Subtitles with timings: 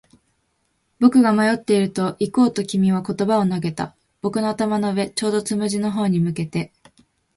[0.99, 3.95] 僕が迷っていると、行こうと君は言葉を投げた。
[4.23, 6.73] 僕の頭の上、ちょうどつむじの方に向けて。